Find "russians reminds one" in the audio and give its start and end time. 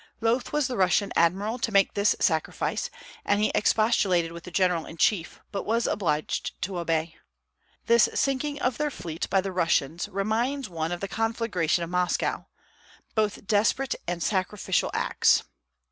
9.51-10.91